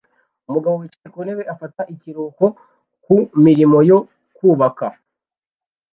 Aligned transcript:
Umugabo 0.47 0.75
wicaye 0.81 1.07
ku 1.13 1.19
ntebe 1.25 1.43
afata 1.53 1.81
ikiruhuko 1.93 2.45
ku 3.03 3.15
mirimo 3.45 3.77
yo 3.89 3.99
kubaka 4.35 4.85